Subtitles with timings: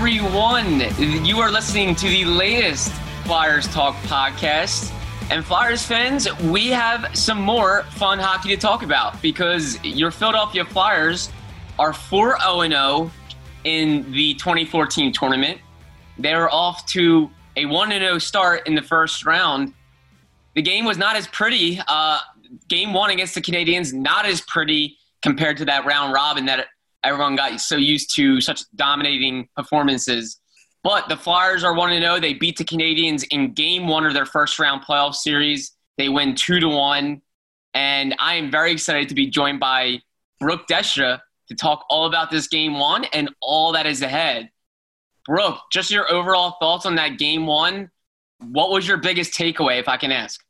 [0.00, 0.80] Everyone.
[1.26, 2.90] You are listening to the latest
[3.24, 4.90] Flyers Talk podcast.
[5.30, 10.64] And Flyers fans, we have some more fun hockey to talk about because your Philadelphia
[10.64, 11.30] Flyers
[11.78, 13.10] are 4 0 0
[13.64, 15.58] in the 2014 tournament.
[16.16, 19.74] They're off to a 1 0 start in the first round.
[20.54, 21.78] The game was not as pretty.
[21.86, 22.20] Uh,
[22.68, 26.68] game one against the Canadiens, not as pretty compared to that round robin that
[27.04, 30.40] everyone got so used to such dominating performances.
[30.82, 32.20] But the Flyers are 1 0.
[32.20, 35.72] They beat the Canadiens in game one of their first round playoff series.
[35.98, 37.20] They win 2 to 1.
[37.74, 40.00] And I am very excited to be joined by
[40.40, 44.50] Brooke Destra to talk all about this game one and all that is ahead.
[45.26, 47.90] Brooke, just your overall thoughts on that game one.
[48.38, 50.40] What was your biggest takeaway, if I can ask?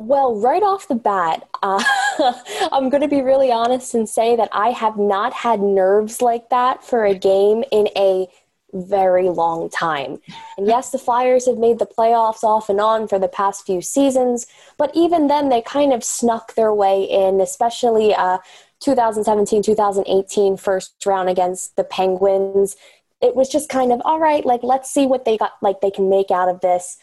[0.00, 1.84] Well, right off the bat, uh,
[2.72, 6.48] I'm going to be really honest and say that I have not had nerves like
[6.48, 8.26] that for a game in a
[8.72, 10.18] very long time.
[10.56, 13.82] And yes, the Flyers have made the playoffs off and on for the past few
[13.82, 14.46] seasons,
[14.78, 18.38] but even then, they kind of snuck their way in, especially uh,
[18.78, 22.74] 2017 2018 first round against the Penguins.
[23.20, 25.90] It was just kind of all right, like let's see what they got, like they
[25.90, 26.96] can make out of this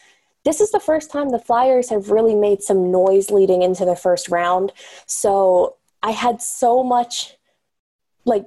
[0.48, 3.94] this is the first time the Flyers have really made some noise leading into the
[3.94, 4.72] first round.
[5.04, 7.36] So I had so much
[8.24, 8.46] like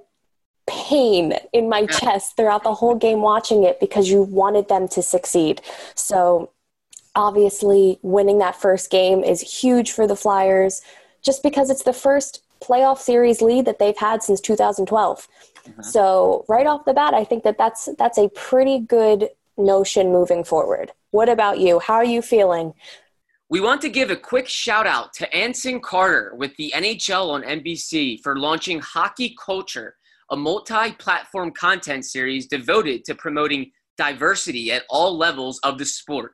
[0.66, 5.03] pain in my chest throughout the whole game watching it because you wanted them to
[5.03, 5.61] succeed.
[5.94, 6.50] So
[7.13, 10.81] obviously winning that first game is huge for the Flyers
[11.22, 15.28] just because it's the first playoff series lead that they've had since 2012.
[15.67, 15.81] Uh-huh.
[15.84, 20.44] So right off the bat I think that that's that's a pretty good notion moving
[20.44, 20.94] forward.
[21.11, 21.79] What about you?
[21.79, 22.73] How are you feeling?
[23.49, 27.44] We want to give a quick shout out to Anson Carter with the NHL on
[27.44, 29.95] NBC for launching Hockey Culture,
[30.29, 36.33] a multi platform content series devoted to promoting diversity at all levels of the sport.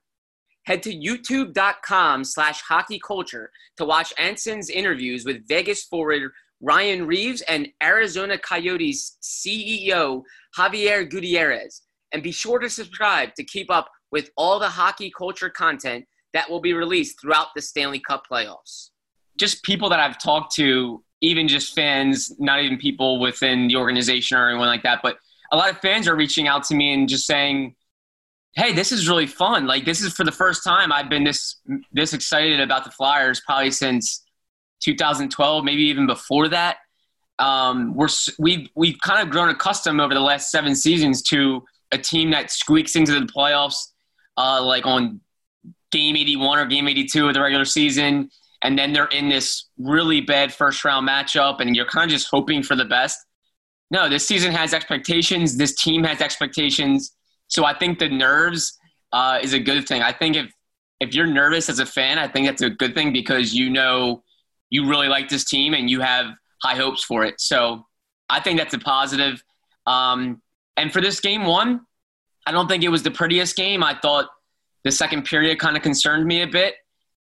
[0.67, 6.29] Head to youtube.com slash hockey culture to watch Anson's interviews with Vegas forward
[6.61, 10.21] Ryan Reaves and Arizona Coyotes CEO
[10.55, 11.81] Javier Gutierrez.
[12.13, 16.49] And be sure to subscribe to keep up with all the hockey culture content that
[16.49, 18.89] will be released throughout the Stanley Cup playoffs.
[19.37, 24.37] Just people that I've talked to, even just fans, not even people within the organization
[24.37, 25.17] or anyone like that, but
[25.51, 27.75] a lot of fans are reaching out to me and just saying,
[28.55, 29.65] "Hey, this is really fun.
[29.65, 31.57] Like this is for the first time I've been this
[31.91, 34.23] this excited about the Flyers probably since
[34.81, 36.77] 2012, maybe even before that."
[37.39, 41.97] Um, we're we've we've kind of grown accustomed over the last seven seasons to a
[41.97, 43.91] team that squeaks into the playoffs
[44.37, 45.19] uh, like on
[45.91, 48.29] game 81 or game 82 of the regular season,
[48.63, 52.27] and then they're in this really bad first round matchup, and you're kind of just
[52.29, 53.17] hoping for the best.
[53.89, 55.57] No, this season has expectations.
[55.57, 57.13] This team has expectations.
[57.47, 58.77] So I think the nerves
[59.13, 60.01] uh, is a good thing.
[60.01, 60.51] I think if
[60.99, 64.23] if you're nervous as a fan, I think that's a good thing because you know
[64.69, 67.39] you really like this team and you have high hopes for it.
[67.39, 67.85] So
[68.29, 69.43] I think that's a positive.
[69.85, 70.41] Um,
[70.75, 71.81] and for this game one,
[72.47, 73.83] I don't think it was the prettiest game.
[73.83, 74.29] I thought
[74.85, 76.75] the second period kind of concerned me a bit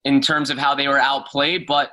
[0.03, 1.65] in terms of how they were outplayed.
[1.65, 1.89] But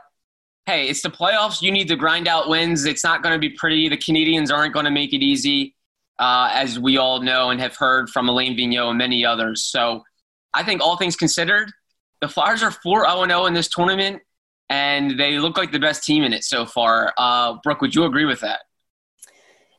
[0.66, 1.62] hey, it's the playoffs.
[1.62, 2.84] You need to grind out wins.
[2.84, 3.88] It's not going to be pretty.
[3.88, 5.74] The Canadiens aren't going to make it easy,
[6.18, 9.64] uh, as we all know and have heard from Alain Vigneault and many others.
[9.64, 10.04] So
[10.52, 11.72] I think all things considered,
[12.20, 14.20] the Flyers are 4 0 0 in this tournament,
[14.68, 17.14] and they look like the best team in it so far.
[17.16, 18.60] Uh, Brooke, would you agree with that?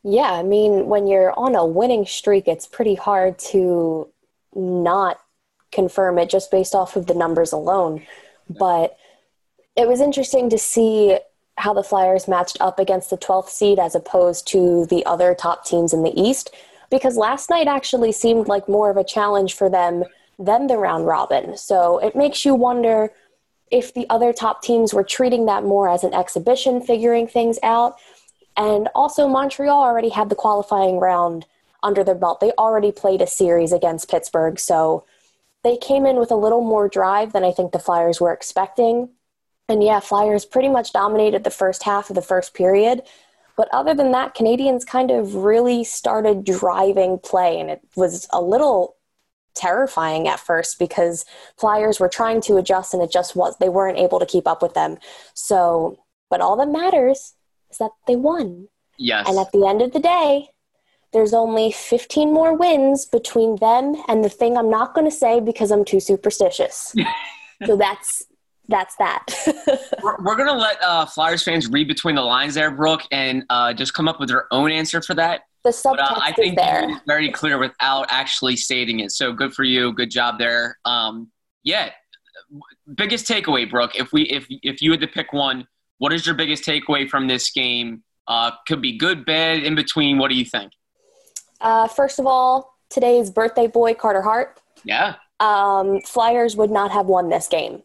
[0.03, 4.09] Yeah, I mean, when you're on a winning streak, it's pretty hard to
[4.53, 5.19] not
[5.71, 8.05] confirm it just based off of the numbers alone.
[8.49, 8.97] But
[9.75, 11.17] it was interesting to see
[11.57, 15.65] how the Flyers matched up against the 12th seed as opposed to the other top
[15.65, 16.53] teams in the East
[16.93, 20.03] because last night actually seemed like more of a challenge for them
[20.37, 21.57] than the round robin.
[21.57, 23.11] So it makes you wonder
[23.71, 27.95] if the other top teams were treating that more as an exhibition, figuring things out.
[28.55, 31.45] And also, Montreal already had the qualifying round
[31.81, 32.39] under their belt.
[32.39, 34.59] They already played a series against Pittsburgh.
[34.59, 35.05] So
[35.63, 39.09] they came in with a little more drive than I think the Flyers were expecting.
[39.67, 43.01] And yeah, Flyers pretty much dominated the first half of the first period.
[43.55, 48.41] But other than that, Canadiens kind of really started driving play, and it was a
[48.41, 48.95] little
[49.53, 51.25] terrifying at first because
[51.57, 54.63] Flyers were trying to adjust and it just was they weren't able to keep up
[54.63, 54.97] with them.
[55.35, 55.99] So,
[56.29, 57.33] but all that matters
[57.73, 58.67] is that they won.
[58.97, 59.27] Yes.
[59.27, 60.49] And at the end of the day,
[61.11, 65.39] there's only 15 more wins between them and the thing I'm not going to say
[65.39, 66.95] because I'm too superstitious.
[67.65, 68.23] so that's
[68.69, 69.25] that's that.
[70.01, 73.73] we're, we're, gonna let uh, Flyers fans read between the lines there, Brooke, and uh,
[73.73, 75.41] just come up with their own answer for that.
[75.65, 77.01] The subtext but, uh, I think is there.
[77.05, 79.11] very clear without actually stating it.
[79.11, 79.91] So good for you.
[79.91, 80.77] Good job there.
[80.85, 81.29] Um,
[81.63, 81.89] yeah.
[82.95, 83.95] Biggest takeaway, Brooke.
[83.95, 85.67] If we if if you had to pick one,
[85.97, 88.03] what is your biggest takeaway from this game?
[88.27, 90.17] Uh, could be good, bad, in between.
[90.17, 90.71] What do you think?
[91.59, 94.59] Uh, first of all, today's birthday boy, Carter Hart.
[94.83, 95.15] Yeah.
[95.39, 97.83] Um, Flyers would not have won this game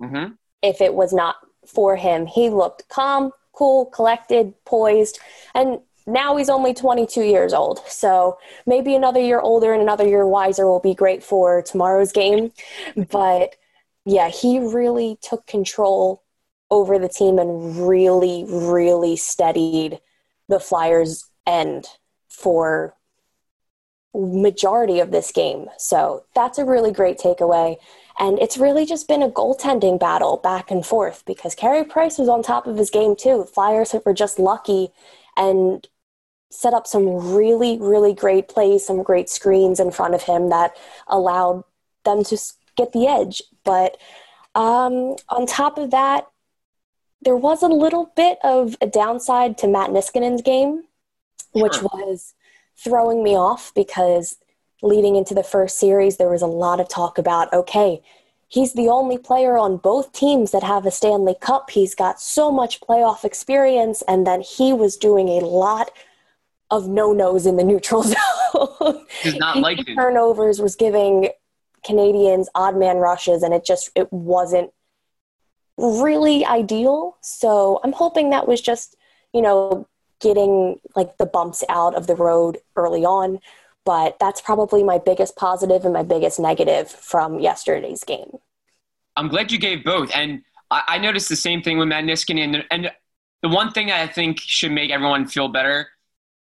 [0.00, 0.32] mm-hmm.
[0.62, 1.36] if it was not
[1.66, 2.26] for him.
[2.26, 5.18] He looked calm, cool, collected, poised,
[5.54, 7.80] and now he's only 22 years old.
[7.88, 12.52] So maybe another year older and another year wiser will be great for tomorrow's game.
[13.10, 13.56] But
[14.04, 16.22] yeah, he really took control
[16.70, 20.00] over the team and really, really steadied
[20.48, 21.86] the Flyers' end
[22.28, 22.94] for
[24.14, 25.66] majority of this game.
[25.78, 27.76] So that's a really great takeaway.
[28.18, 32.28] And it's really just been a goaltending battle back and forth because Carey Price was
[32.28, 33.44] on top of his game too.
[33.44, 34.88] Flyers were just lucky
[35.36, 35.86] and
[36.50, 40.74] set up some really, really great plays, some great screens in front of him that
[41.08, 41.64] allowed
[42.04, 42.38] them to
[42.76, 43.42] get the edge.
[43.64, 43.98] But
[44.54, 46.26] um, on top of that,
[47.26, 50.84] there was a little bit of a downside to Matt Niskanen's game,
[51.50, 52.34] which was
[52.76, 54.36] throwing me off because
[54.80, 58.00] leading into the first series, there was a lot of talk about okay,
[58.46, 61.70] he's the only player on both teams that have a Stanley Cup.
[61.70, 65.90] He's got so much playoff experience, and then he was doing a lot
[66.70, 69.04] of no nos in the neutral zone.
[69.20, 71.30] He's not like turnovers was giving
[71.84, 74.70] Canadiens odd man rushes, and it just it wasn't
[75.76, 77.16] really ideal.
[77.22, 78.96] So I'm hoping that was just
[79.32, 79.86] you know
[80.20, 83.38] getting like the bumps out of the road early on.
[83.84, 88.38] But that's probably my biggest positive and my biggest negative from yesterday's game.
[89.16, 90.10] I'm glad you gave both.
[90.14, 92.54] And I, I noticed the same thing with Matt Niskanen.
[92.54, 92.90] And, and
[93.42, 95.88] the one thing I think should make everyone feel better,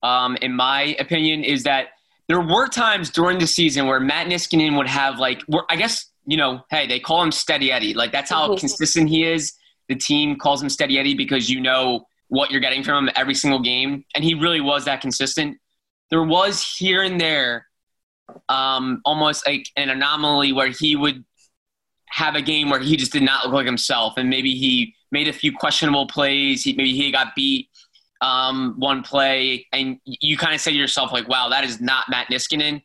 [0.02, 1.88] um, in my opinion, is that
[2.28, 6.36] there were times during the season where Matt Niskanen would have like, I guess, you
[6.36, 7.94] know, hey, they call him Steady Eddie.
[7.94, 8.60] Like that's how mm-hmm.
[8.60, 9.52] consistent he is.
[9.88, 13.34] The team calls him Steady Eddie because you know what you're getting from him every
[13.34, 15.58] single game, and he really was that consistent.
[16.10, 17.66] There was here and there
[18.48, 21.24] um, almost like an anomaly where he would
[22.08, 25.28] have a game where he just did not look like himself, and maybe he made
[25.28, 26.62] a few questionable plays.
[26.62, 27.68] He, maybe he got beat
[28.20, 32.04] um, one play, and you kind of say to yourself like, "Wow, that is not
[32.08, 32.82] Matt Niskanen."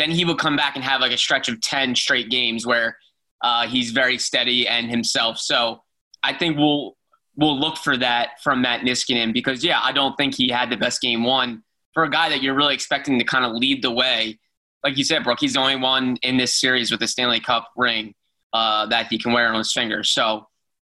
[0.00, 2.96] Then he would come back and have like a stretch of ten straight games where
[3.42, 5.38] uh, he's very steady and himself.
[5.38, 5.82] So
[6.22, 6.96] I think we'll
[7.36, 10.76] we'll look for that from Matt Niskanen because, yeah, I don't think he had the
[10.76, 13.90] best game one for a guy that you're really expecting to kind of lead the
[13.90, 14.38] way.
[14.82, 17.68] Like you said, Brooke, he's the only one in this series with a Stanley Cup
[17.76, 18.14] ring
[18.52, 20.02] uh, that he can wear on his finger.
[20.02, 20.48] So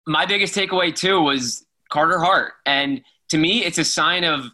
[0.07, 2.53] my biggest takeaway, too, was Carter Hart.
[2.65, 4.47] And to me, it's a sign of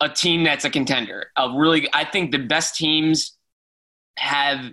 [0.00, 1.30] a team that's a contender.
[1.36, 3.35] A really, I think the best teams
[4.16, 4.72] have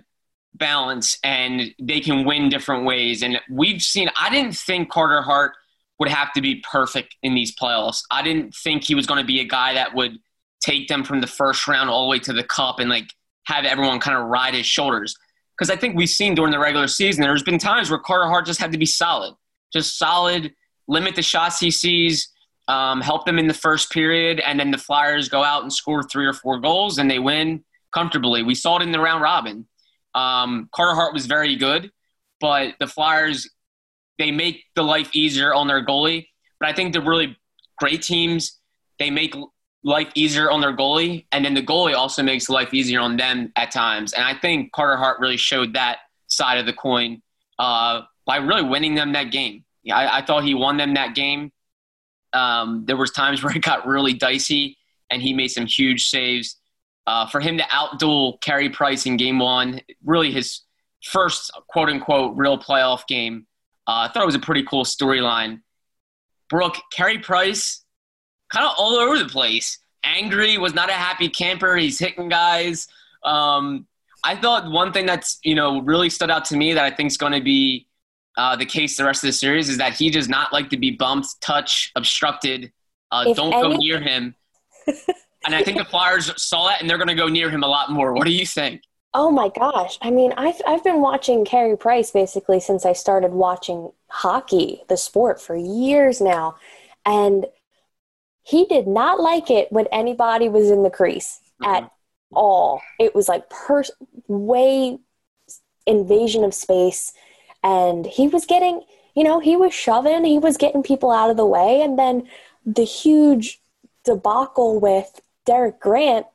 [0.54, 3.22] balance and they can win different ways.
[3.22, 5.52] And we've seen, I didn't think Carter Hart–
[5.98, 8.02] would have to be perfect in these playoffs.
[8.10, 10.18] I didn't think he was going to be a guy that would
[10.60, 13.08] take them from the first round all the way to the cup and like
[13.44, 15.14] have everyone kind of ride his shoulders.
[15.56, 18.46] Because I think we've seen during the regular season, there's been times where Carter Hart
[18.46, 19.34] just had to be solid,
[19.72, 20.52] just solid,
[20.88, 22.28] limit the shots he sees,
[22.66, 26.02] um, help them in the first period, and then the Flyers go out and score
[26.02, 27.62] three or four goals and they win
[27.94, 28.42] comfortably.
[28.42, 29.66] We saw it in the round robin.
[30.14, 31.90] Um, Carter Hart was very good,
[32.40, 33.48] but the Flyers
[34.18, 36.28] they make the life easier on their goalie.
[36.60, 37.36] But I think the really
[37.78, 38.60] great teams,
[38.98, 39.34] they make
[39.82, 43.52] life easier on their goalie, and then the goalie also makes life easier on them
[43.56, 44.12] at times.
[44.12, 45.98] And I think Carter Hart really showed that
[46.28, 47.22] side of the coin
[47.58, 49.64] uh, by really winning them that game.
[49.82, 51.52] Yeah, I, I thought he won them that game.
[52.32, 54.78] Um, there was times where it got really dicey,
[55.10, 56.56] and he made some huge saves.
[57.06, 60.60] Uh, for him to outduel Carey Price in game one, really his
[61.02, 63.46] first quote unquote real playoff game.
[63.86, 65.60] Uh, I thought it was a pretty cool storyline.
[66.48, 67.84] Brooke, Carey Price,
[68.52, 69.78] kind of all over the place.
[70.04, 71.76] Angry, was not a happy camper.
[71.76, 72.88] He's hitting guys.
[73.22, 73.86] Um,
[74.22, 77.10] I thought one thing that's you know really stood out to me that I think
[77.10, 77.86] is going to be
[78.36, 80.76] uh, the case the rest of the series is that he does not like to
[80.76, 82.72] be bumped, touched, obstructed.
[83.10, 84.34] Uh, don't any- go near him.
[85.44, 87.68] and I think the Flyers saw that, and they're going to go near him a
[87.68, 88.12] lot more.
[88.12, 88.82] What do you think?
[89.12, 89.96] Oh my gosh!
[90.02, 94.96] I mean, I've I've been watching Carey Price basically since I started watching hockey, the
[94.96, 96.56] sport, for years now,
[97.06, 97.46] and
[98.42, 101.74] he did not like it when anybody was in the crease mm-hmm.
[101.74, 101.90] at
[102.32, 102.82] all.
[102.98, 103.84] It was like per
[104.26, 104.98] way
[105.86, 107.12] invasion of space,
[107.62, 108.82] and he was getting,
[109.14, 112.28] you know, he was shoving, he was getting people out of the way, and then
[112.66, 113.60] the huge
[114.04, 116.26] debacle with Derek Grant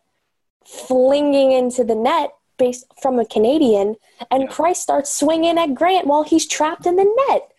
[0.66, 3.96] flinging into the net based from a Canadien,
[4.30, 4.50] and yeah.
[4.50, 7.52] Price starts swinging at Grant while he's trapped in the net.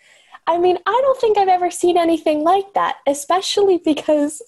[0.46, 4.42] I mean, I don't think I've ever seen anything like that, especially because,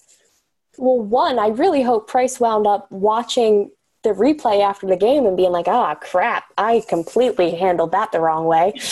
[0.77, 3.71] well, one, I really hope Price wound up watching
[4.03, 8.19] the replay after the game and being like, ah, crap, I completely handled that the
[8.19, 8.73] wrong way.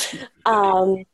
[0.44, 1.06] Um,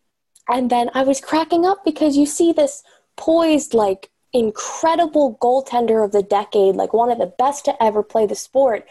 [0.47, 2.81] and then I was cracking up because you see this
[3.17, 8.25] poised, like, incredible goaltender of the decade, like one of the best to ever play
[8.25, 8.87] the sport,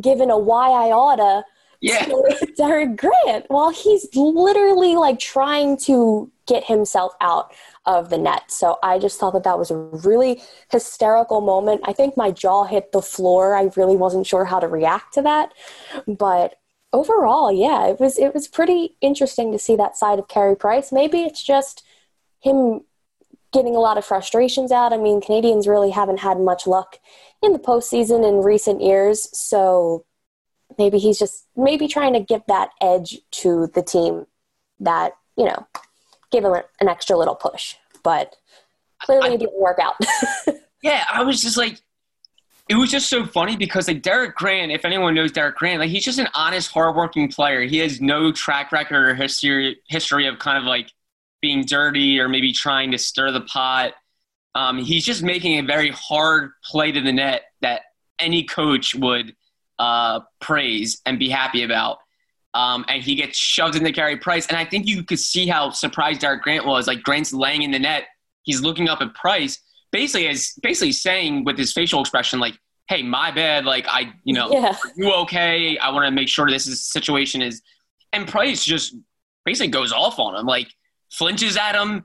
[0.00, 1.44] given a why I oughta
[1.80, 2.08] yeah.
[2.56, 7.52] Derek Grant while he's literally like trying to get himself out
[7.86, 8.50] of the net.
[8.50, 11.82] So I just thought that that was a really hysterical moment.
[11.84, 13.54] I think my jaw hit the floor.
[13.54, 15.52] I really wasn't sure how to react to that.
[16.06, 16.56] But
[16.92, 20.90] overall, yeah, it was it was pretty interesting to see that side of Carey Price.
[20.90, 21.84] Maybe it's just
[22.40, 22.80] him
[23.52, 24.92] getting a lot of frustrations out.
[24.92, 26.98] I mean, Canadiens really haven't had much luck
[27.42, 30.04] in the postseason in recent years, so
[30.76, 34.26] maybe he's just maybe trying to give that edge to the team
[34.80, 35.66] that you know
[36.30, 37.76] give him an extra little push.
[38.02, 38.36] But
[39.02, 39.94] clearly, I, it didn't work out.
[40.82, 41.80] yeah, I was just like.
[42.70, 45.88] It was just so funny because like Derek Grant, if anyone knows Derek Grant, like
[45.88, 47.62] he's just an honest, hardworking player.
[47.62, 50.92] He has no track record or history history of kind of like
[51.40, 53.92] being dirty or maybe trying to stir the pot.
[54.54, 57.82] Um, he's just making a very hard play to the net that
[58.18, 59.34] any coach would
[59.78, 61.98] uh, praise and be happy about.
[62.54, 64.46] Um, and he gets shoved into Carey Price.
[64.46, 66.86] And I think you could see how surprised Derek Grant was.
[66.86, 68.04] Like Grant's laying in the net,
[68.42, 69.58] he's looking up at Price,
[69.92, 73.64] basically as basically saying with his facial expression, like, "Hey, my bad.
[73.64, 74.76] Like I, you know, yeah.
[74.96, 75.78] you okay?
[75.78, 77.62] I want to make sure this is, situation is."
[78.12, 78.96] And Price just
[79.44, 80.46] basically goes off on him.
[80.46, 80.68] Like
[81.10, 82.04] flinches at him.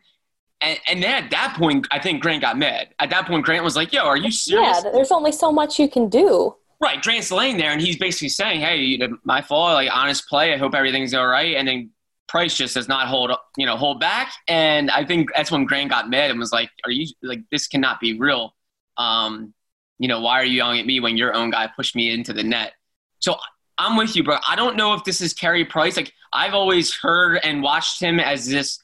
[0.61, 2.89] And, and then at that point, I think Grant got mad.
[2.99, 4.81] At that point, Grant was like, yo, are you serious?
[4.83, 6.55] Yeah, there's only so much you can do.
[6.79, 7.01] Right.
[7.01, 10.53] Grant's laying there, and he's basically saying, hey, my fault, like, honest play.
[10.53, 11.55] I hope everything's all right.
[11.55, 11.91] And then
[12.27, 14.31] Price just does not hold, you know, hold back.
[14.47, 17.67] And I think that's when Grant got mad and was like, are you, like, this
[17.67, 18.55] cannot be real.
[18.97, 19.53] Um,
[19.99, 22.33] you know, why are you yelling at me when your own guy pushed me into
[22.33, 22.73] the net?
[23.19, 23.37] So
[23.77, 24.37] I'm with you, bro.
[24.47, 25.95] I don't know if this is Carey Price.
[25.95, 28.79] Like, I've always heard and watched him as this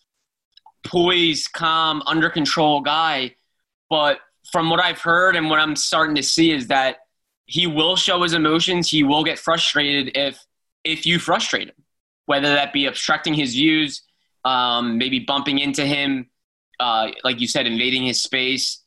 [0.85, 3.35] poised, calm, under control guy.
[3.89, 4.19] But
[4.51, 6.97] from what I've heard and what I'm starting to see is that
[7.45, 8.89] he will show his emotions.
[8.89, 10.39] He will get frustrated if
[10.83, 11.75] if you frustrate him,
[12.25, 14.03] whether that be obstructing his views,
[14.45, 16.29] um, maybe bumping into him,
[16.79, 18.81] uh, like you said, invading his space.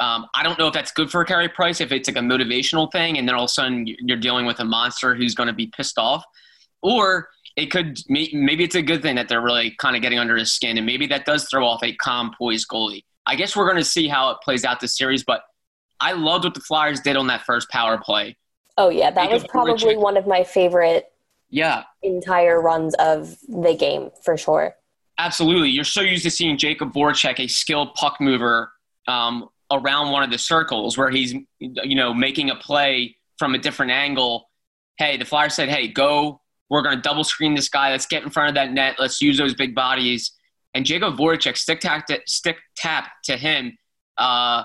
[0.00, 2.90] Um, I don't know if that's good for Carey Price if it's like a motivational
[2.90, 5.52] thing, and then all of a sudden you're dealing with a monster who's going to
[5.52, 6.24] be pissed off,
[6.82, 10.36] or it could maybe it's a good thing that they're really kind of getting under
[10.36, 13.04] his skin, and maybe that does throw off a calm, poised goalie.
[13.26, 15.42] I guess we're going to see how it plays out this series, but
[16.00, 18.36] I loved what the Flyers did on that first power play.
[18.76, 21.12] Oh yeah, that was probably one of my favorite.
[21.48, 21.84] Yeah.
[22.02, 24.74] Entire runs of the game for sure.
[25.18, 28.72] Absolutely, you're so used to seeing Jakub Voracek, a skilled puck mover,
[29.06, 33.58] um, around one of the circles where he's you know making a play from a
[33.58, 34.50] different angle.
[34.98, 36.40] Hey, the Flyers said, "Hey, go
[36.74, 37.92] we're going to double screen this guy.
[37.92, 38.96] Let's get in front of that net.
[38.98, 40.32] Let's use those big bodies.
[40.74, 43.78] And Jakub Voracek stick tap to, stick tap to him,
[44.18, 44.64] uh,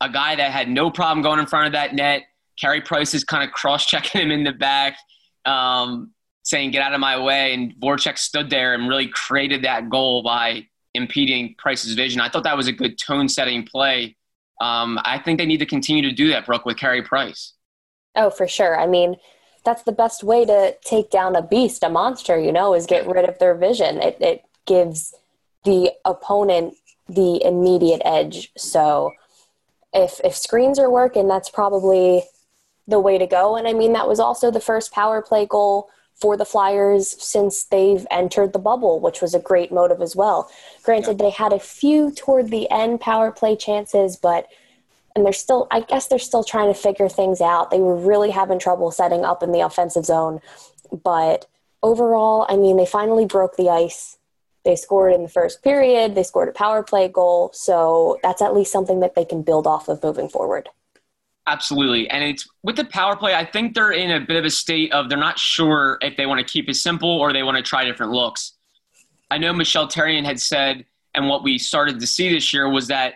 [0.00, 2.22] a guy that had no problem going in front of that net.
[2.58, 4.96] Carey Price is kind of cross checking him in the back,
[5.44, 6.12] um,
[6.44, 10.22] saying "Get out of my way." And Voracek stood there and really created that goal
[10.22, 12.22] by impeding Price's vision.
[12.22, 14.16] I thought that was a good tone setting play.
[14.62, 17.52] Um, I think they need to continue to do that, Brooke, with Carey Price.
[18.16, 18.80] Oh, for sure.
[18.80, 19.16] I mean,
[19.70, 23.06] that's the best way to take down a beast, a monster, you know, is get
[23.06, 24.02] rid of their vision.
[24.02, 25.14] It, it gives
[25.64, 26.74] the opponent
[27.08, 28.50] the immediate edge.
[28.56, 29.12] So
[29.94, 32.24] if, if screens are working, that's probably
[32.88, 33.56] the way to go.
[33.56, 37.62] And I mean, that was also the first power play goal for the Flyers since
[37.62, 40.50] they've entered the bubble, which was a great motive as well.
[40.82, 41.26] Granted, yeah.
[41.26, 44.48] they had a few toward the end power play chances, but
[45.20, 47.70] and they're still I guess they're still trying to figure things out.
[47.70, 50.40] They were really having trouble setting up in the offensive zone,
[51.04, 51.46] but
[51.82, 54.16] overall, I mean, they finally broke the ice.
[54.64, 58.54] They scored in the first period, they scored a power play goal, so that's at
[58.54, 60.68] least something that they can build off of moving forward.
[61.46, 62.08] Absolutely.
[62.08, 64.92] And it's with the power play, I think they're in a bit of a state
[64.92, 67.62] of they're not sure if they want to keep it simple or they want to
[67.62, 68.52] try different looks.
[69.30, 72.88] I know Michel Therrien had said, and what we started to see this year was
[72.88, 73.14] that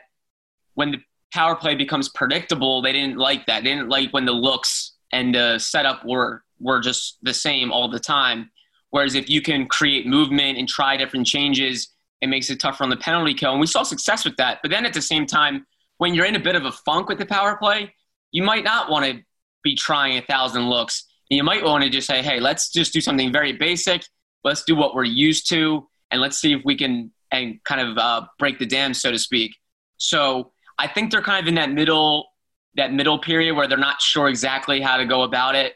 [0.75, 0.99] when the
[1.34, 3.64] power play becomes predictable, they didn't like that.
[3.64, 7.88] They didn't like when the looks and the setup were were just the same all
[7.90, 8.50] the time.
[8.90, 11.88] Whereas if you can create movement and try different changes,
[12.20, 13.50] it makes it tougher on the penalty kill.
[13.50, 14.60] And we saw success with that.
[14.62, 15.66] But then at the same time,
[15.98, 17.92] when you're in a bit of a funk with the power play,
[18.30, 19.20] you might not want to
[19.64, 21.04] be trying a thousand looks.
[21.28, 24.04] And you might want to just say, hey, let's just do something very basic.
[24.44, 27.98] Let's do what we're used to, and let's see if we can and kind of
[27.98, 29.56] uh, break the dam, so to speak.
[29.96, 32.28] So I think they're kind of in that middle
[32.76, 35.75] that middle period where they're not sure exactly how to go about it.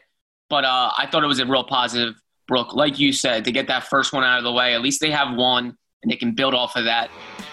[0.49, 2.15] But uh, I thought it was a real positive,
[2.47, 2.73] Brooke.
[2.73, 5.11] Like you said, to get that first one out of the way, at least they
[5.11, 7.09] have one, and they can build off of that.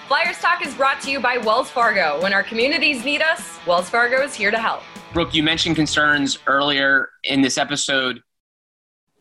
[0.08, 2.20] Flyers Talk is brought to you by Wells Fargo.
[2.22, 4.82] When our communities need us, Wells Fargo is here to help.
[5.12, 8.20] Brooke, you mentioned concerns earlier in this episode.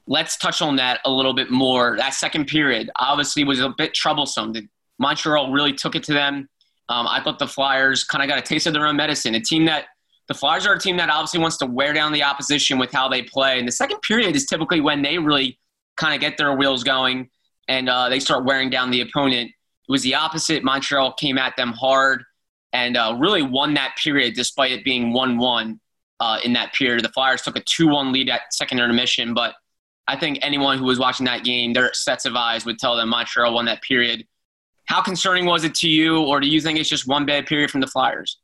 [0.07, 1.97] Let's touch on that a little bit more.
[1.97, 4.53] That second period obviously was a bit troublesome.
[4.99, 6.47] Montreal really took it to them.
[6.89, 9.35] Um, I thought the Flyers kind of got a taste of their own medicine.
[9.35, 9.85] A team that
[10.27, 13.07] the Flyers are a team that obviously wants to wear down the opposition with how
[13.07, 13.59] they play.
[13.59, 15.59] And the second period is typically when they really
[15.97, 17.29] kind of get their wheels going
[17.67, 19.49] and uh, they start wearing down the opponent.
[19.49, 20.63] It was the opposite.
[20.63, 22.23] Montreal came at them hard
[22.73, 25.79] and uh, really won that period despite it being 1 1
[26.19, 27.03] uh, in that period.
[27.03, 29.55] The Flyers took a 2 1 lead at second intermission, but
[30.07, 33.09] I think anyone who was watching that game, their sets of eyes would tell them
[33.09, 34.25] Montreal won that period.
[34.85, 37.71] How concerning was it to you, or do you think it's just one bad period
[37.71, 38.37] from the Flyers?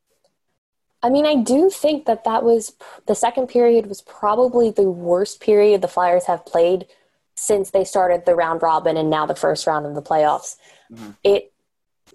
[1.03, 2.73] I mean, I do think that that was
[3.07, 6.85] the second period was probably the worst period the Flyers have played
[7.35, 10.57] since they started the round robin and now the first round of the playoffs.
[10.91, 11.11] Mm-hmm.
[11.23, 11.51] It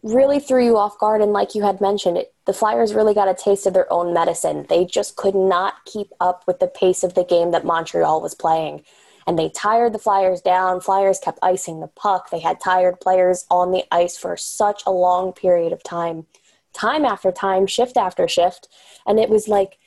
[0.03, 1.21] really threw you off guard.
[1.21, 4.15] And like you had mentioned, it, the Flyers really got a taste of their own
[4.15, 4.67] medicine.
[4.69, 8.35] They just could not keep up with the pace of the game that Montreal was
[8.35, 8.85] playing.
[9.27, 10.81] And they tired the Flyers down.
[10.81, 12.31] Flyers kept icing the puck.
[12.31, 16.27] They had tired players on the ice for such a long period of time,
[16.73, 18.69] time after time, shift after shift.
[19.05, 19.79] And it was like,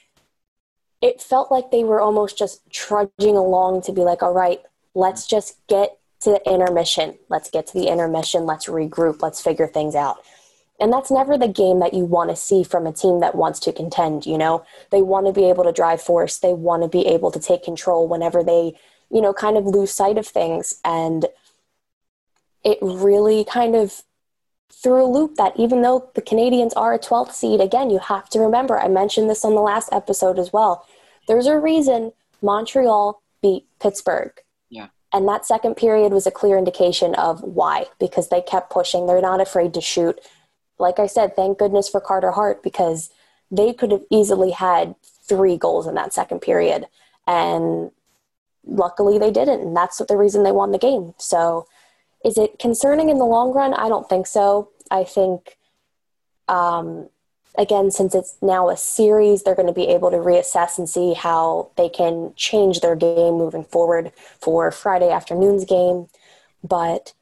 [1.02, 4.62] it felt like they were almost just trudging along to be like, all right,
[4.94, 7.18] let's just get to the intermission.
[7.30, 8.46] Let's get to the intermission.
[8.46, 9.22] Let's regroup.
[9.22, 10.18] Let's figure things out.
[10.82, 13.60] And that's never the game that you want to see from a team that wants
[13.62, 14.66] to contend, you know?
[14.92, 16.38] They want to be able to drive force.
[16.38, 18.78] They want to be able to take control whenever they,
[19.12, 20.80] you know, kind of lose sight of things.
[20.84, 21.26] And
[22.64, 24.02] it really kind of
[24.72, 28.30] threw a loop that even though the Canadiens are a 12th seed, again, you have
[28.30, 30.86] to remember, I mentioned this on the last episode as well.
[31.28, 34.34] There's a reason Montreal beat Pittsburgh
[35.12, 39.08] and that second period was a clear indication of why, because they kept pushing.
[39.08, 40.20] They're not afraid to shoot.
[40.78, 43.10] Like I said, thank goodness for Carter Hart because
[43.52, 46.86] they could have easily had three goals in that second period.
[47.26, 47.92] And
[48.66, 49.62] luckily they didn't.
[49.62, 51.14] And that's the reason they won the game.
[51.18, 51.68] So
[52.24, 53.74] is it concerning in the long run?
[53.74, 54.70] I don't think so.
[54.92, 55.58] I think
[56.48, 57.10] um,
[57.58, 61.14] again, since it's now a series, they're going to be able to reassess and see
[61.14, 66.08] how they can change their game moving forward for Friday afternoon's game.
[66.64, 67.14] But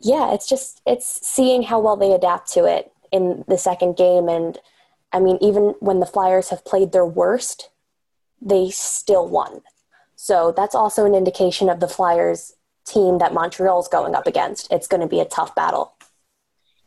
[0.00, 4.28] yeah, it's just it's seeing how well they adapt to it in the second game
[4.28, 4.58] and
[5.12, 7.70] I mean even when the Flyers have played their worst,
[8.40, 9.62] they still won.
[10.22, 12.52] So that's also an indication of the Flyers
[12.84, 14.70] team that Montreal's going up against.
[14.70, 15.94] It's going to be a tough battle.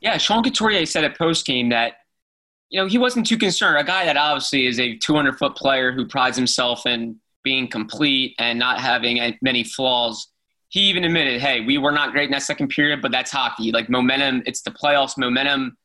[0.02, 1.94] Yeah, Sean Couturier said at post game that
[2.70, 3.80] you know, he wasn't too concerned.
[3.80, 8.36] A guy that obviously is a 200 foot player who prides himself in being complete
[8.38, 10.28] and not having many flaws.
[10.70, 13.72] He even admitted, hey, we were not great in that second period, but that's hockey.
[13.72, 15.18] Like momentum, it's the playoffs.
[15.18, 15.76] Momentum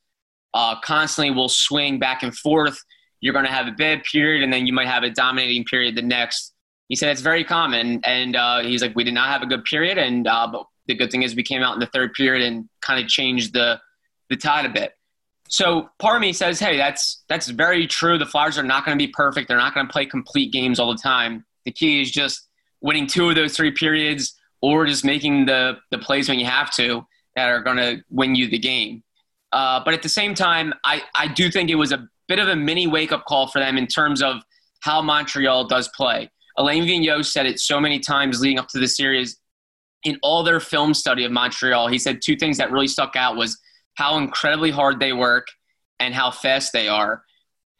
[0.52, 2.78] uh, constantly will swing back and forth.
[3.22, 5.94] You're going to have a bad period, and then you might have a dominating period
[5.94, 6.52] the next.
[6.88, 9.64] He said it's very common, and uh, he's like, we did not have a good
[9.64, 12.42] period, and uh, but the good thing is we came out in the third period
[12.46, 13.80] and kind of changed the
[14.30, 14.92] the tide a bit.
[15.48, 18.18] So part of me says, hey, that's that's very true.
[18.18, 19.48] The Flyers are not going to be perfect.
[19.48, 21.44] They're not going to play complete games all the time.
[21.64, 22.48] The key is just
[22.80, 26.70] winning two of those three periods, or just making the the plays when you have
[26.76, 29.02] to that are going to win you the game.
[29.52, 32.48] Uh, but at the same time, I I do think it was a bit of
[32.48, 34.36] a mini wake up call for them in terms of
[34.80, 36.30] how Montreal does play.
[36.58, 39.38] Alain Vigneault said it so many times leading up to the series.
[40.04, 43.36] In all their film study of Montreal, he said two things that really stuck out
[43.36, 43.58] was
[43.94, 45.46] how incredibly hard they work
[45.98, 47.22] and how fast they are.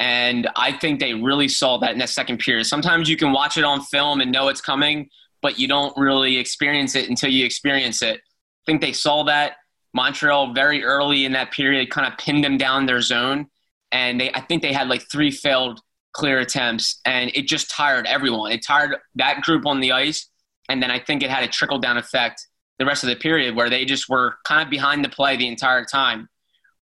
[0.00, 2.64] And I think they really saw that in that second period.
[2.64, 5.08] Sometimes you can watch it on film and know it's coming,
[5.42, 8.16] but you don't really experience it until you experience it.
[8.16, 9.54] I think they saw that.
[9.94, 13.46] Montreal very early in that period kind of pinned them down their zone.
[13.90, 15.80] And they, I think they had like three failed
[16.12, 18.52] clear attempts, and it just tired everyone.
[18.52, 20.28] It tired that group on the ice,
[20.68, 22.46] and then I think it had a trickle down effect
[22.78, 25.48] the rest of the period where they just were kind of behind the play the
[25.48, 26.28] entire time.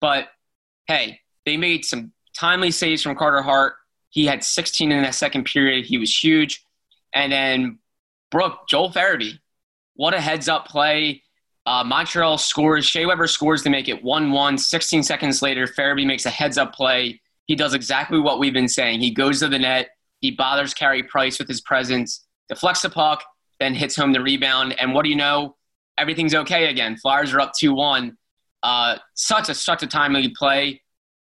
[0.00, 0.28] But
[0.86, 3.74] hey, they made some timely saves from Carter Hart.
[4.10, 5.86] He had 16 in that second period.
[5.86, 6.64] He was huge.
[7.14, 7.78] And then
[8.30, 9.38] Brooke, Joel Farabee,
[9.94, 11.22] what a heads up play.
[11.66, 12.84] Uh, Montreal scores.
[12.84, 14.58] Shea Weber scores to make it 1 1.
[14.58, 17.20] 16 seconds later, Farabee makes a heads up play.
[17.46, 19.00] He does exactly what we've been saying.
[19.00, 19.90] He goes to the net.
[20.20, 23.22] He bothers Carey Price with his presence, deflects the puck,
[23.60, 24.74] then hits home the rebound.
[24.80, 25.56] And what do you know?
[25.98, 26.96] Everything's okay again.
[26.96, 28.16] Flyers are up 2 1.
[28.62, 30.80] Uh, such a such a timely play.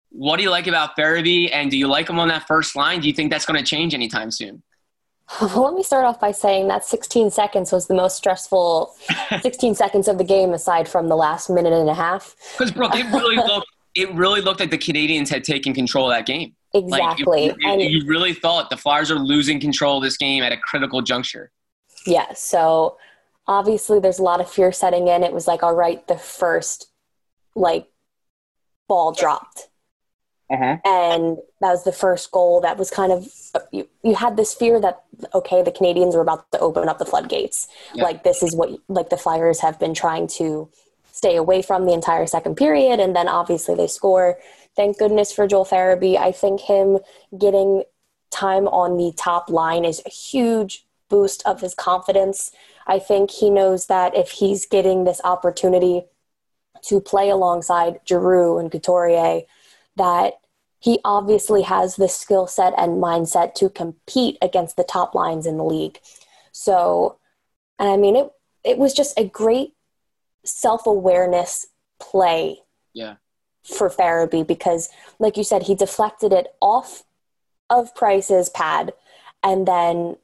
[0.10, 3.02] What do you like about Farabee, and do you like him on that first line?
[3.02, 4.62] Do you think that's going to change anytime soon?
[5.42, 8.94] Well, let me start off by saying that 16 seconds was the most stressful
[9.42, 12.36] 16 seconds of the game, aside from the last minute and a half.
[12.52, 16.16] Because Brooke, it really looked it really looked like the Canadiens had taken control of
[16.16, 16.56] that game.
[16.74, 20.52] Exactly, like, and you really thought the Flyers are losing control of this game at
[20.52, 21.52] a critical juncture.
[22.08, 22.34] Yeah.
[22.34, 22.98] So
[23.48, 25.24] obviously, there's a lot of fear setting in.
[25.24, 26.92] It was like, all right, the first
[27.56, 27.88] like
[28.88, 29.68] ball dropped
[30.54, 30.78] uh-huh.
[30.86, 32.62] And that was the first goal.
[32.62, 33.28] That was kind of
[33.72, 35.04] you, you had this fear that
[35.34, 37.68] okay, the Canadiens were about to open up the floodgates.
[37.94, 38.04] Yeah.
[38.04, 40.70] Like this is what like the Flyers have been trying to
[41.24, 44.38] stay away from the entire second period, and then obviously they score.
[44.76, 46.18] Thank goodness for Joel Farabee.
[46.18, 47.00] I think him
[47.38, 47.84] getting
[48.30, 52.52] time on the top line is a huge boost of his confidence.
[52.88, 56.04] I think he knows that if he's getting this opportunity
[56.90, 59.44] to play alongside Giroux and Couturier,
[59.96, 60.34] that
[60.80, 65.56] he obviously has the skill set and mindset to compete against the top lines in
[65.56, 66.00] the league.
[66.52, 67.20] So,
[67.80, 68.30] and I mean, it,
[68.66, 69.73] it was just a great
[70.46, 71.68] self awareness
[72.00, 72.60] play
[72.94, 73.16] yeah.
[73.64, 77.04] for Farabee because, like you said, he deflected it off
[77.70, 78.94] of Price's pad
[79.42, 80.18] and then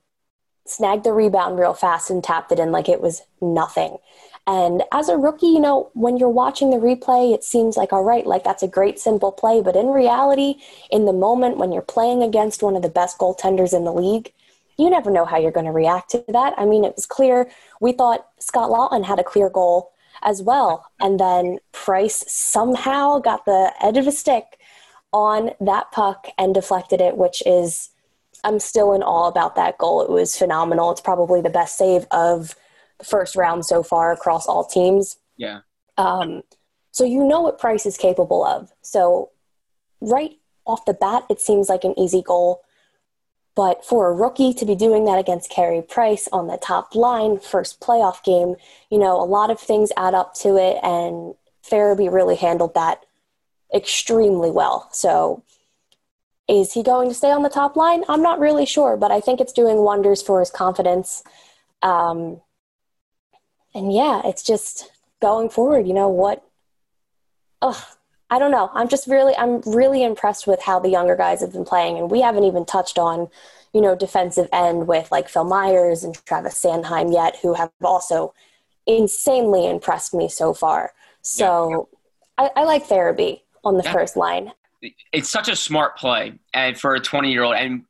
[0.66, 3.98] snagged the rebound real fast and tapped it in like it was nothing.
[4.46, 8.04] And as a rookie, you know, when you're watching the replay, it seems like, all
[8.04, 9.62] right, like that's a great simple play.
[9.62, 10.56] But in reality,
[10.90, 14.34] in the moment when you're playing against one of the best goaltenders in the league,
[14.78, 16.54] you never know how you're going to react to that.
[16.58, 17.52] I mean, it was clear.
[17.82, 20.86] We thought Scott Laughton had a clear goal as well.
[21.00, 24.60] And then Price somehow got the edge of a stick
[25.12, 27.90] on that puck and deflected it, which is,
[28.44, 30.02] I'm still in awe about that goal.
[30.02, 30.92] It was phenomenal.
[30.92, 32.56] It's probably the best save of
[33.00, 35.18] the first round so far across all teams.
[35.38, 35.62] Yeah.
[35.98, 36.44] Um,
[36.92, 38.72] so you know what Price is capable of.
[38.82, 39.32] So
[40.02, 42.62] right off the bat, it seems like an easy goal.
[43.60, 47.40] But for a rookie to be doing that against Carey Price on the top line,
[47.40, 48.56] first playoff game,
[48.90, 51.36] you know, a lot of things add up to it, and
[51.70, 53.04] Farabee really handled that
[53.76, 54.88] extremely well.
[54.94, 55.44] So
[56.48, 58.06] is he going to stay on the top line?
[58.08, 61.22] I'm not really sure, but I think it's doing wonders for his confidence.
[61.82, 62.40] Um,
[63.76, 64.90] and yeah, it's just
[65.22, 66.46] going forward, you know, what,
[67.62, 67.86] oh,
[68.30, 68.70] I don't know.
[68.74, 71.98] I'm just really, I'm really impressed with how the younger guys have been playing.
[71.98, 73.28] And we haven't even touched on,
[73.74, 78.34] you know, defensive end with like Phil Myers and Travis Sanheim yet, who have also
[78.86, 80.94] insanely impressed me so far.
[81.22, 81.90] So
[82.40, 82.50] yeah.
[82.56, 83.94] I, I, like Farabee on the yeah.
[83.94, 84.52] first line.
[85.12, 87.56] It's such a smart play and for a 20 year old.
[87.56, 87.84] And,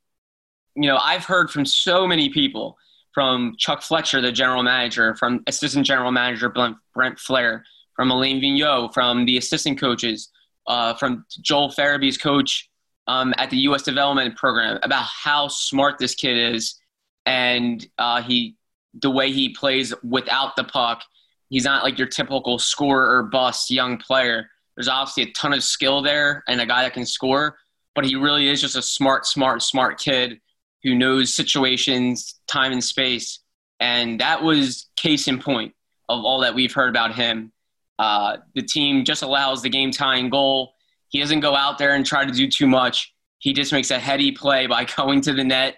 [0.76, 2.78] you know, I've heard from so many people–
[3.14, 7.64] from Chuck Fletcher, the general manager, from assistant general manager Brent Flahr,
[8.00, 10.30] from Alain Vigneault, from the assistant coaches,
[10.68, 12.70] uh, from Joel Farabee's coach
[13.08, 13.82] um, at the U.S.
[13.82, 16.80] Development Program about how smart this kid is,
[17.26, 18.56] and uh, he
[19.02, 21.04] the way he plays without the puck.
[21.50, 24.50] He's not like your typical scorer or bust young player.
[24.78, 27.58] There's obviously a ton of skill there and a guy that can score,
[27.96, 30.40] but he really is just a smart, smart, smart kid
[30.84, 33.40] who knows situations, time and space.
[33.82, 35.74] And that was case in point
[36.08, 37.52] of all that we've heard about him.
[38.00, 40.74] Uh, the team just allows the game tying goal.
[41.10, 43.14] He doesn't go out there and try to do too much.
[43.40, 45.76] He just makes a heady play by going to the net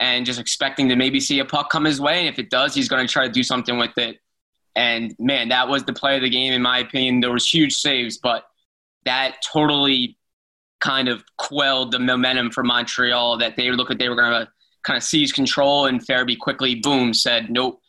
[0.00, 2.20] and just expecting to maybe see a puck come his way.
[2.20, 4.18] And if it does, he's going to try to do something with it.
[4.76, 7.20] And man, that was the play of the game, in my opinion.
[7.20, 8.44] There was huge saves, but
[9.04, 10.16] that totally
[10.80, 14.48] kind of quelled the momentum for Montreal that they looked like they were going to
[14.82, 17.80] kind of seize control and Farabee quickly, boom, said, nope.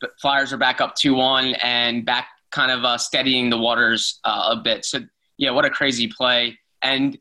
[0.00, 4.20] But Flyers are back up 2 1 and back kind of uh, steadying the waters
[4.24, 4.84] uh, a bit.
[4.84, 5.00] So,
[5.38, 6.58] yeah, what a crazy play.
[6.82, 7.18] And,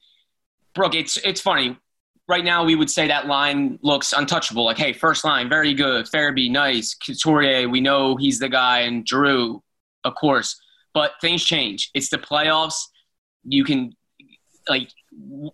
[0.75, 1.77] Brooke, it's, it's funny.
[2.27, 4.63] Right now, we would say that line looks untouchable.
[4.63, 6.05] Like, hey, first line, very good.
[6.05, 6.93] Farabee, nice.
[6.93, 8.81] Couturier, we know he's the guy.
[8.81, 9.61] And Giroux,
[10.03, 10.59] of course.
[10.93, 11.89] But things change.
[11.93, 12.79] It's the playoffs.
[13.43, 13.93] You can
[14.69, 14.89] like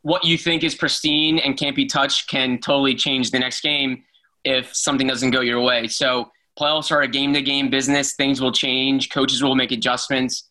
[0.02, 4.04] what you think is pristine and can't be touched can totally change the next game
[4.44, 5.88] if something doesn't go your way.
[5.88, 8.14] So playoffs are a game to game business.
[8.14, 9.10] Things will change.
[9.10, 10.50] Coaches will make adjustments.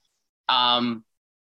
[0.48, 1.04] Um,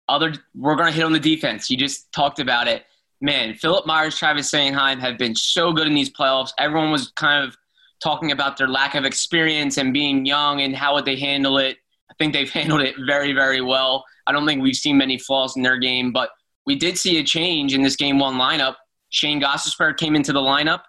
[0.09, 1.71] other, we're going to hit on the defense.
[1.71, 2.85] You just talked about it.
[3.21, 6.51] Man, Philip Myers, Travis Sanheim have been so good in these playoffs.
[6.59, 7.57] Everyone was kind of
[8.03, 11.79] talking about their lack of experience and being young and how would they handle it.
[12.11, 14.05] I think they've handled it very, very well.
[14.27, 16.31] I don't think we've seen many flaws in their game, but
[16.67, 18.75] we did see a change in this game one lineup.
[19.09, 20.83] Shayne Gostisbehere came into the lineup,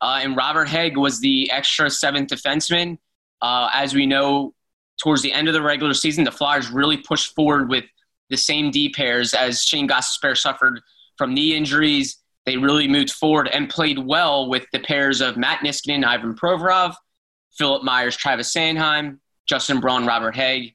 [0.00, 2.98] uh, and Robert Hägg was the extra seventh defenseman.
[3.42, 4.54] Uh, as we know,
[5.02, 7.84] towards the end of the regular season, the Flyers really pushed forward with
[8.30, 10.80] the same D pairs as Shayne Gostisbehere suffered
[11.18, 12.18] from knee injuries.
[12.46, 16.94] They really moved forward and played well with the pairs of Matt Niskanen, Ivan Provorov,
[17.58, 20.74] Philip Myers, Travis Sanheim, Justin Braun, Robert Hägg.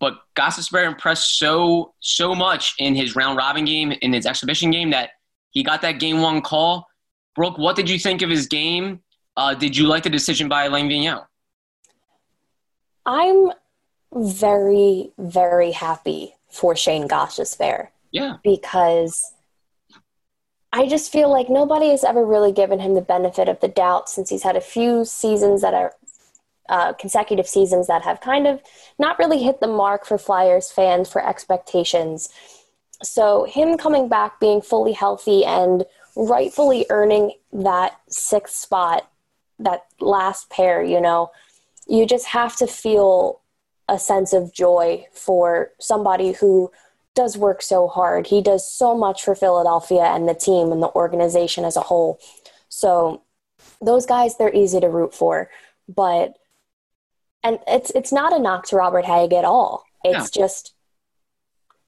[0.00, 4.90] But Gostisbehere impressed so so much in his round robin game, in his exhibition game,
[4.90, 5.10] that
[5.50, 6.86] he got that game one call.
[7.34, 9.00] Brooke, what did you think of his game?
[9.36, 11.26] Uh, did you like the decision by Alain Vigneault?
[13.06, 13.52] I'm
[14.12, 17.88] very, very happy for Shayne Gostisbehere.
[18.10, 18.36] Yeah.
[18.44, 19.32] Because
[20.72, 24.08] I just feel like nobody has ever really given him the benefit of the doubt
[24.08, 25.94] since he's had a few seasons that are
[26.68, 28.60] uh, consecutive seasons that have kind of
[28.98, 32.28] not really hit the mark for Flyers fans for expectations.
[33.02, 35.84] So, him coming back, being fully healthy, and
[36.16, 39.08] rightfully earning that sixth spot,
[39.58, 41.30] that last pair, you know,
[41.86, 43.40] you just have to feel
[43.88, 46.70] a sense of joy for somebody who
[47.14, 48.26] does work so hard.
[48.26, 52.18] He does so much for Philadelphia and the team and the organization as a whole.
[52.68, 53.22] So,
[53.80, 55.50] those guys, they're easy to root for.
[55.88, 56.36] But
[57.42, 59.84] and it's it's not a knock to Robert Hägg at all.
[60.02, 60.42] It's no.
[60.42, 60.74] just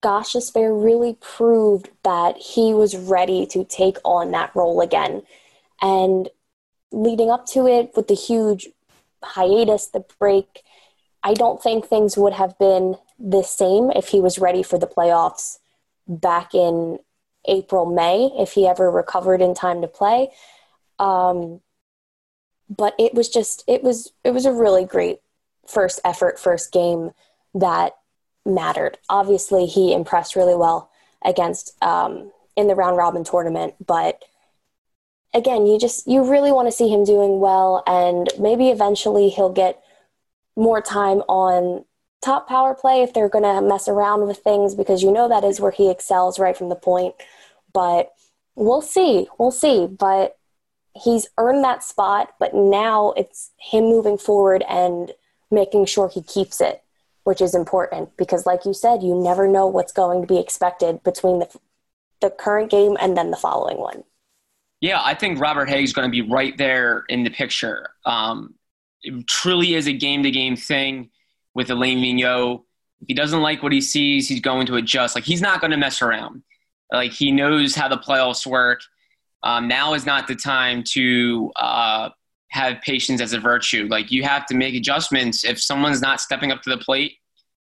[0.02, 5.22] Gostisbehere really proved that he was ready to take on that role again.
[5.82, 6.28] And
[6.92, 8.68] leading up to it with the huge
[9.22, 10.62] hiatus, the break,
[11.22, 14.86] I don't think things would have been the same if he was ready for the
[14.86, 15.58] playoffs
[16.06, 16.98] back in
[17.46, 20.30] April, May, if he ever recovered in time to play.
[20.98, 21.60] Um,
[22.68, 25.20] but it was just it was it was a really great
[25.66, 27.12] first effort, first game
[27.54, 27.96] that
[28.44, 28.98] mattered.
[29.08, 30.90] Obviously, he impressed really well
[31.24, 34.22] against um, in the round robin tournament, but
[35.36, 39.52] again, you just you really want to see him doing well, and maybe eventually he'll
[39.52, 39.80] get
[40.56, 41.84] more time on
[42.22, 45.44] top power play if they're going to mess around with things because you know that
[45.44, 47.14] is where he excels right from the point.
[47.72, 48.10] But
[48.54, 49.86] we'll see, we'll see.
[49.86, 50.38] But
[50.94, 55.12] he's earned that spot, but now it's him moving forward and
[55.50, 56.82] making sure he keeps it,
[57.24, 61.02] which is important because, like you said, you never know what's going to be expected
[61.02, 61.48] between the,
[62.22, 64.02] the current game and then the following one.
[64.80, 67.90] Yeah, I think Robert Hägg's going to be right there in the picture.
[68.04, 68.54] Um,
[69.02, 71.10] it truly is a game to game thing
[71.54, 72.62] with Alain Vigneault.
[73.00, 75.14] If he doesn't like what he sees, he's going to adjust.
[75.14, 76.42] Like, he's not going to mess around.
[76.92, 78.80] Like, he knows how the playoffs work.
[79.42, 82.08] Um, now is not the time to uh,
[82.48, 83.86] have patience as a virtue.
[83.88, 87.18] Like you have to make adjustments if someone's not stepping up to the plate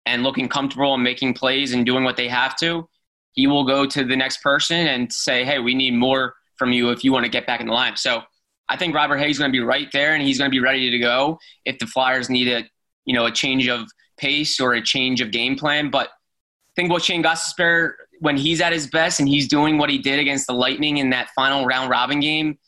[0.06, 2.88] and looking comfortable and making plays and doing what they have to.
[3.32, 6.90] He will go to the next person and say, "Hey, we need more from you
[6.90, 8.22] if you want to get back in the line." So
[8.68, 10.60] I think Robert Hägg is going to be right there, and he's going to be
[10.60, 12.64] ready to go if the Flyers need a
[13.04, 15.90] you know a change of pace or a change of game plan.
[15.90, 19.90] But I think about Shayne Gostisbehere when he's at his best and he's doing what
[19.90, 22.58] he did against the Lightning in that final round robin game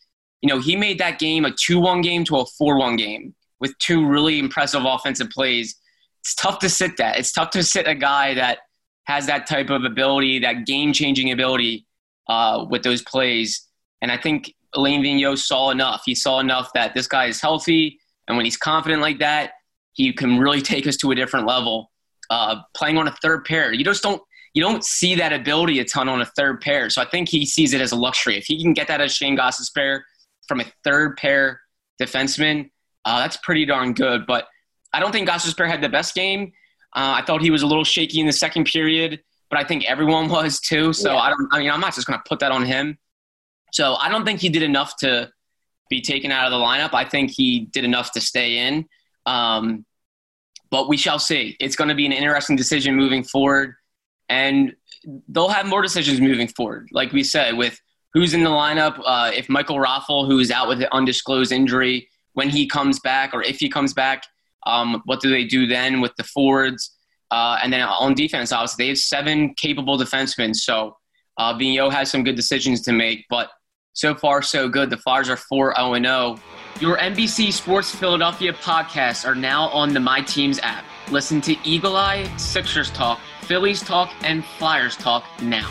[0.40, 3.34] you know, he made that game a 2 1 game to a 4 1 game
[3.58, 5.76] with two really impressive offensive plays.
[6.20, 7.18] It's tough to sit that.
[7.18, 8.58] It's tough to sit a guy that
[9.04, 11.86] has that type of ability, that game changing ability
[12.28, 13.66] uh, with those plays.
[14.02, 16.02] And I think Alain Vigneault saw enough.
[16.06, 17.98] He saw enough that this guy is healthy.
[18.28, 19.52] And when he's confident like that,
[19.92, 21.90] he can really take us to a different level.
[22.30, 24.22] Uh, playing on a third pair, you just don't
[24.54, 26.90] you don't see that ability a ton on a third pair.
[26.90, 28.36] So I think he sees it as a luxury.
[28.36, 30.02] If he can get that as Shayne Gostisbehere
[30.48, 31.60] from a third pair
[32.00, 32.70] defenseman,
[33.04, 34.26] uh, that's pretty darn good.
[34.26, 34.46] But
[34.92, 36.52] I don't think Goss's pair had the best game.
[36.94, 39.20] Uh, I thought he was a little shaky in the second period.
[39.50, 40.92] but I think everyone was too.
[40.92, 41.18] So yeah.
[41.18, 41.48] I don't.
[41.52, 42.98] I mean, I'm not just going to put that on him.
[43.72, 45.30] So I don't think he did enough to
[45.88, 46.94] be taken out of the lineup.
[46.94, 48.86] I think he did enough to stay in.
[49.26, 49.84] Um,
[50.70, 51.56] but we shall see.
[51.60, 53.74] It's going to be an interesting decision moving forward,
[54.28, 54.74] and
[55.28, 56.88] they'll have more decisions moving forward.
[56.92, 57.78] Like we said, with
[58.14, 62.08] who's in the lineup, uh, if Michael Raffl, who is out with an undisclosed injury,
[62.34, 64.24] when he comes back, or if he comes back,
[64.66, 66.96] um, what do they do then with the forwards?
[67.32, 70.54] Uh, and then on defense, obviously, they have seven capable defensemen.
[70.54, 70.96] So
[71.36, 73.24] uh, Vigneault has some good decisions to make.
[73.28, 73.50] But
[74.00, 74.88] so far, so good.
[74.88, 76.40] The Flyers are 4 0 0.
[76.80, 80.84] Your NBC Sports Philadelphia podcasts are now on the My Teams app.
[81.10, 85.70] Listen to Eagle Eye, Sixers Talk, Phillies Talk, and Flyers Talk now.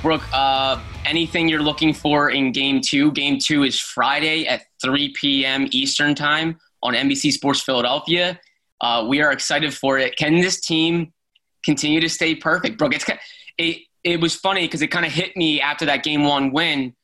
[0.00, 3.12] Brooke, uh, anything you're looking for in game two?
[3.12, 5.68] Game two is Friday at 3 p.m.
[5.70, 8.40] Eastern Time on NBC Sports Philadelphia.
[8.80, 10.16] Uh, we are excited for it.
[10.16, 11.12] Can this team
[11.62, 12.94] continue to stay perfect, Brooke?
[12.94, 13.04] It's,
[13.58, 16.94] it, it was funny because it kind of hit me after that game one win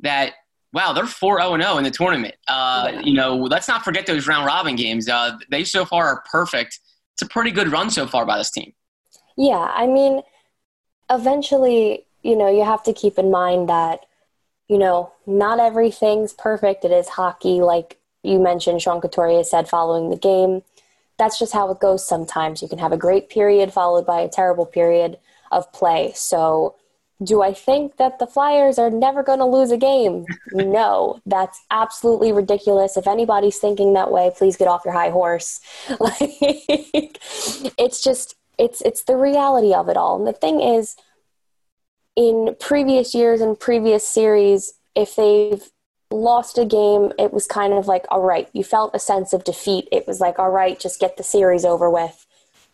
[0.00, 0.34] that
[0.74, 2.34] wow, they're 4 0 0 in the tournament.
[2.48, 3.00] Uh, yeah.
[3.00, 5.08] You know, let's not forget those round robin games.
[5.08, 6.80] Uh, they so far are perfect.
[7.14, 8.72] It's a pretty good run so far by this team.
[9.36, 10.22] Yeah, I mean,
[11.08, 14.00] eventually, you know, you have to keep in mind that,
[14.68, 16.84] you know, not everything's perfect.
[16.84, 20.62] It is hockey, like you mentioned, Sean Couturier said following the game.
[21.18, 22.62] That's just how it goes sometimes.
[22.62, 25.18] You can have a great period followed by a terrible period
[25.52, 26.12] of play.
[26.16, 26.74] So,
[27.22, 30.26] do I think that the Flyers are never going to lose a game?
[30.52, 32.96] no, that's absolutely ridiculous.
[32.96, 35.60] If anybody's thinking that way, please get off your high horse.
[36.00, 36.20] Like,
[37.78, 40.16] it's just it's it's the reality of it all.
[40.16, 40.96] And the thing is,
[42.16, 45.62] in previous years and previous series, if they've
[46.10, 49.44] lost a game, it was kind of like, all right, you felt a sense of
[49.44, 49.88] defeat.
[49.90, 52.26] It was like, all right, just get the series over with.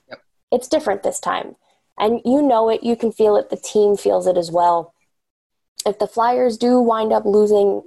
[0.09, 0.23] Yep.
[0.53, 1.57] It's different this time.
[2.01, 4.95] And you know it, you can feel it, the team feels it as well.
[5.85, 7.83] If the Flyers do wind up losing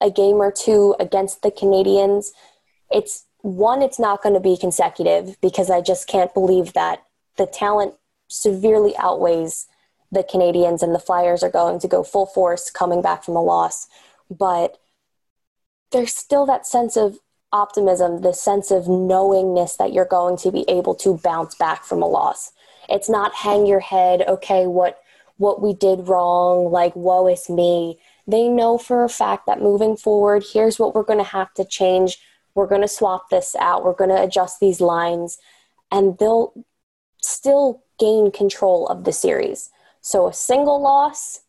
[0.00, 2.28] a game or two against the Canadiens,
[2.90, 7.04] it's one, it's not going to be consecutive because I just can't believe that
[7.36, 7.94] the talent
[8.28, 9.66] severely outweighs
[10.10, 13.42] the Canadiens and the Flyers are going to go full force coming back from a
[13.42, 13.86] loss.
[14.30, 14.78] But
[15.92, 17.18] there's still that sense of
[17.52, 22.02] optimism, the sense of knowingness that you're going to be able to bounce back from
[22.02, 22.52] a loss.
[22.88, 24.98] It's not hang your head, okay, what
[25.38, 27.98] what we did wrong, like woe is me.
[28.26, 31.64] They know for a fact that moving forward, here's what we're going to have to
[31.64, 32.18] change.
[32.54, 33.84] We're going to swap this out.
[33.84, 35.38] We're going to adjust these lines
[35.90, 36.52] and they'll
[37.22, 39.70] still gain control of the series.
[40.00, 41.42] So a single loss,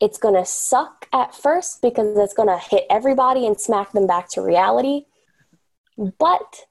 [0.00, 4.06] it's going to suck at first because it's going to hit everybody and smack them
[4.06, 5.06] back to reality.
[5.98, 6.66] But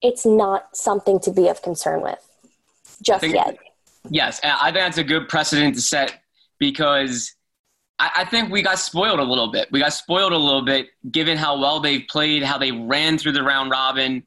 [0.00, 2.29] it's not something to be of concern with
[3.04, 3.58] just think, yet.
[4.10, 6.20] Yes, I think that's a good precedent to set
[6.58, 7.34] because
[7.98, 9.68] I, I, think we got spoiled a little bit.
[9.70, 13.32] We got spoiled a little bit given how well they've played, how they ran through
[13.32, 14.24] the round robin.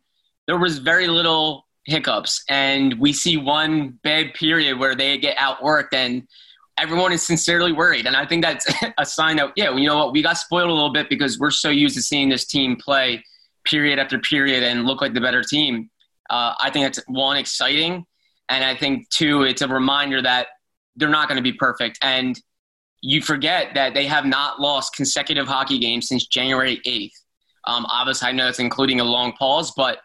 [0.47, 5.93] There was very little hiccups, and we see one bad period where they get outworked,
[5.93, 6.27] and
[6.77, 8.05] everyone is sincerely worried.
[8.05, 10.73] And I think that's a sign that, yeah, you know what, we got spoiled a
[10.73, 13.23] little bit because we're so used to seeing this team play
[13.65, 15.89] period after period and look like the better team.
[16.29, 18.05] Uh, I think that's one exciting
[18.49, 20.47] and I think, too, it's a reminder that
[20.95, 21.97] they're not going to be perfect.
[22.01, 22.39] And
[23.01, 27.11] you forget that they have not lost consecutive hockey games since January 8th.
[27.65, 29.99] Um, obviously, I know it's including a long pause, but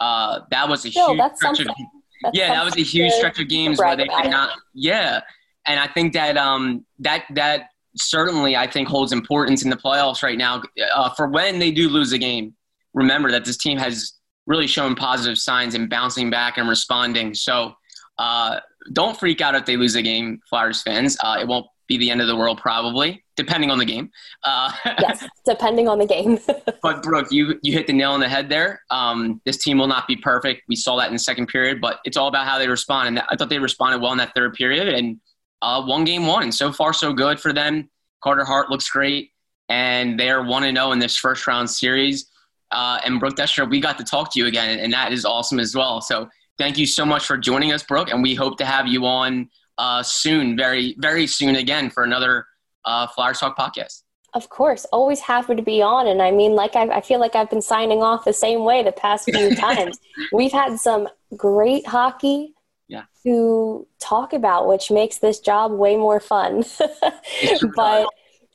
[0.00, 1.88] uh, that was a Still, huge stretch of, games.
[2.32, 4.50] yeah, that was a huge stretch of games where they did not.
[4.74, 5.20] Yeah,
[5.66, 10.22] and I think that um, that that certainly I think holds importance in the playoffs
[10.22, 10.62] right now.
[10.94, 12.54] Uh, for when they do lose a game,
[12.94, 14.14] remember that this team has
[14.46, 17.34] really shown positive signs in bouncing back and responding.
[17.34, 17.74] So
[18.20, 18.60] uh,
[18.92, 21.16] don't freak out if they lose a game, Flyers fans.
[21.24, 24.10] Uh, it won't be the end of the world, probably, depending on the game.
[24.44, 26.38] Uh, yes, depending on the game.
[26.82, 28.82] but Brooke, you you hit the nail on the head there.
[28.90, 30.64] Um, this team will not be perfect.
[30.68, 33.08] We saw that in the second period, but it's all about how they respond.
[33.08, 35.18] And I thought they responded well in that third period, and
[35.62, 36.42] uh, one game won.
[36.42, 37.88] And so far, so good for them.
[38.22, 39.30] Carter Hart looks great,
[39.70, 42.26] and they're one and zero oh in this first round series.
[42.70, 45.58] Uh, and Brooke Destra, we got to talk to you again, and that is awesome
[45.58, 46.02] as well.
[46.02, 46.28] So
[46.60, 49.48] thank you so much for joining us, Brooke, and we hope to have you on
[49.78, 52.46] uh, soon, very, very soon again for another
[52.84, 54.02] uh, Flyers Talk podcast.
[54.34, 56.06] Of course, always happy to be on.
[56.06, 58.82] And I mean, like, I, I feel like I've been signing off the same way
[58.82, 59.98] the past few times.
[60.34, 62.52] We've had some great hockey
[62.88, 63.04] yeah.
[63.22, 66.64] to talk about, which makes this job way more fun.
[67.74, 68.06] but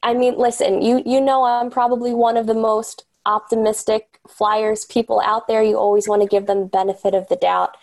[0.04, 5.20] I mean, listen, you, you know, I'm probably one of the most optimistic Flyers people
[5.26, 5.64] out there.
[5.64, 7.76] You always want to give them the benefit of the doubt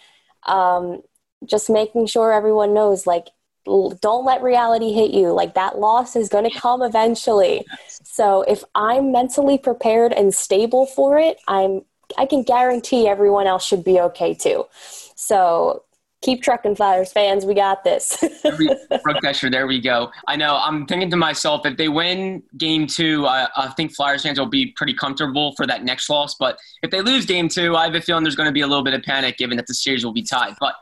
[0.44, 1.02] um,
[1.46, 3.28] just making sure everyone knows like
[3.64, 5.32] don't let reality hit you.
[5.32, 7.64] Like that loss is going to come eventually.
[7.88, 11.82] So if I'm mentally prepared and stable for it, I'm
[12.18, 14.66] I can guarantee everyone else should be okay too.
[15.14, 15.84] So
[16.22, 17.44] keep trucking Flyers fans.
[17.44, 18.16] We got this.
[18.42, 18.48] Brooke
[19.22, 20.10] Destra, there we go.
[20.28, 20.56] I know.
[20.62, 24.46] I'm thinking to myself, if they win game two, I, I, think Flyers fans will
[24.46, 26.36] be pretty comfortable for that next loss.
[26.36, 28.66] But if they lose game two, I have a feeling there's going to be a
[28.66, 30.54] little bit of panic given that the series will be tied.
[30.60, 30.74] But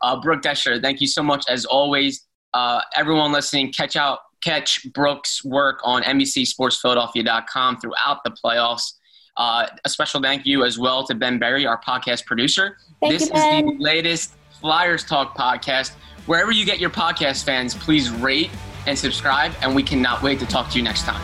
[0.00, 2.26] uh, Brooke Destra, thank you so much as always.
[2.54, 8.92] Uh, everyone listening, catch out, catch Brooke's work on NBCSportsPhiladelphia.com throughout the playoffs.
[9.36, 12.76] Uh, a special thank you as well to Ben Berry, our podcast producer.
[13.00, 14.34] Thank this you, is the latest
[14.64, 15.92] Flyers Talk podcast.
[16.24, 18.48] Wherever you get your podcast, fans, please rate
[18.86, 21.20] and subscribe, and we cannot wait to talk to you next time.